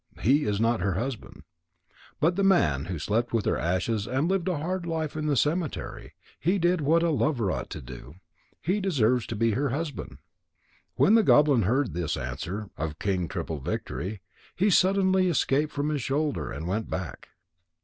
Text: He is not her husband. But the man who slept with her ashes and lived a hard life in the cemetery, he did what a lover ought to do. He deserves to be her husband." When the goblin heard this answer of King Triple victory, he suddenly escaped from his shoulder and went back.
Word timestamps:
He 0.21 0.45
is 0.45 0.59
not 0.59 0.79
her 0.81 0.95
husband. 0.95 1.43
But 2.19 2.35
the 2.35 2.43
man 2.43 2.85
who 2.85 2.97
slept 2.97 3.33
with 3.33 3.45
her 3.45 3.55
ashes 3.59 4.07
and 4.07 4.27
lived 4.27 4.47
a 4.47 4.57
hard 4.57 4.87
life 4.87 5.15
in 5.15 5.27
the 5.27 5.35
cemetery, 5.37 6.15
he 6.39 6.57
did 6.57 6.81
what 6.81 7.03
a 7.03 7.11
lover 7.11 7.51
ought 7.51 7.69
to 7.69 7.81
do. 7.81 8.15
He 8.59 8.79
deserves 8.79 9.27
to 9.27 9.35
be 9.35 9.51
her 9.51 9.69
husband." 9.69 10.17
When 10.95 11.13
the 11.13 11.21
goblin 11.21 11.61
heard 11.69 11.93
this 11.93 12.17
answer 12.17 12.71
of 12.77 12.97
King 12.97 13.27
Triple 13.27 13.59
victory, 13.59 14.21
he 14.55 14.71
suddenly 14.71 15.27
escaped 15.27 15.71
from 15.71 15.89
his 15.89 16.01
shoulder 16.01 16.51
and 16.51 16.67
went 16.67 16.89
back. 16.89 17.27